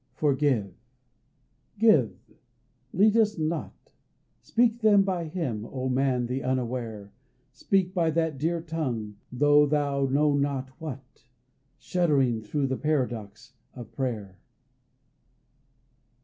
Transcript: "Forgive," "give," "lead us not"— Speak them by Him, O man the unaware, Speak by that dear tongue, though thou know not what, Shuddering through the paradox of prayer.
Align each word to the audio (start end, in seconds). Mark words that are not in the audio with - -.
"Forgive," 0.15 0.73
"give," 1.77 2.17
"lead 2.91 3.15
us 3.15 3.37
not"— 3.37 3.91
Speak 4.41 4.81
them 4.81 5.03
by 5.03 5.25
Him, 5.25 5.63
O 5.63 5.89
man 5.89 6.25
the 6.25 6.41
unaware, 6.41 7.11
Speak 7.51 7.93
by 7.93 8.09
that 8.09 8.39
dear 8.39 8.63
tongue, 8.63 9.17
though 9.31 9.67
thou 9.67 10.07
know 10.07 10.33
not 10.33 10.69
what, 10.81 11.25
Shuddering 11.77 12.41
through 12.41 12.65
the 12.65 12.77
paradox 12.77 13.53
of 13.75 13.91
prayer. 13.91 14.39